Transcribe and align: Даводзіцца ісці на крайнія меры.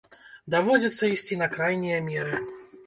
Даводзіцца 0.53 1.03
ісці 1.17 1.39
на 1.43 1.51
крайнія 1.59 2.05
меры. 2.11 2.45